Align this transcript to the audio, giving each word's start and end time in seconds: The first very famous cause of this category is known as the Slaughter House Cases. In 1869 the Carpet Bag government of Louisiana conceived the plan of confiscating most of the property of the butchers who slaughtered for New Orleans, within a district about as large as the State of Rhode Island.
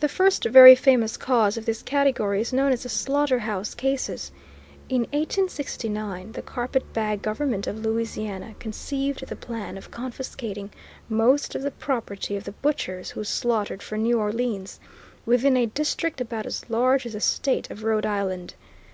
The 0.00 0.10
first 0.10 0.44
very 0.44 0.74
famous 0.74 1.16
cause 1.16 1.56
of 1.56 1.64
this 1.64 1.80
category 1.80 2.42
is 2.42 2.52
known 2.52 2.70
as 2.70 2.82
the 2.82 2.90
Slaughter 2.90 3.38
House 3.38 3.74
Cases. 3.74 4.30
In 4.90 5.04
1869 5.04 6.32
the 6.32 6.42
Carpet 6.42 6.92
Bag 6.92 7.22
government 7.22 7.66
of 7.66 7.78
Louisiana 7.78 8.56
conceived 8.58 9.26
the 9.26 9.36
plan 9.36 9.78
of 9.78 9.90
confiscating 9.90 10.70
most 11.08 11.54
of 11.54 11.62
the 11.62 11.70
property 11.70 12.36
of 12.36 12.44
the 12.44 12.52
butchers 12.52 13.12
who 13.12 13.24
slaughtered 13.24 13.82
for 13.82 13.96
New 13.96 14.20
Orleans, 14.20 14.80
within 15.24 15.56
a 15.56 15.64
district 15.64 16.20
about 16.20 16.44
as 16.44 16.68
large 16.68 17.06
as 17.06 17.14
the 17.14 17.20
State 17.20 17.70
of 17.70 17.84
Rhode 17.84 18.04
Island. 18.04 18.52